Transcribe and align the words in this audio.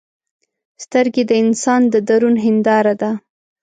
سترګې 0.83 1.23
د 1.29 1.31
انسان 1.43 1.81
د 1.93 1.95
درون 2.07 2.35
هنداره 2.45 2.93
ده 3.01 3.11